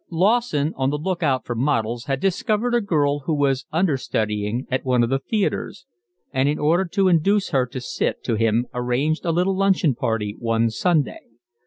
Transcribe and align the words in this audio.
Lawson, 0.09 0.73
on 0.77 0.89
the 0.89 0.97
lookout 0.97 1.45
for 1.45 1.53
models, 1.53 2.05
had 2.05 2.19
discovered 2.19 2.73
a 2.73 2.81
girl 2.81 3.19
who 3.27 3.35
was 3.35 3.67
understudying 3.71 4.65
at 4.71 4.83
one 4.83 5.03
of 5.03 5.11
the 5.11 5.19
theatres, 5.19 5.85
and 6.33 6.49
in 6.49 6.57
order 6.57 6.85
to 6.85 7.07
induce 7.07 7.49
her 7.49 7.67
to 7.67 7.79
sit 7.79 8.23
to 8.23 8.33
him 8.33 8.65
arranged 8.73 9.23
a 9.25 9.31
little 9.31 9.55
luncheon 9.55 9.93
party 9.93 10.35
one 10.39 10.71
Sunday. 10.71 11.19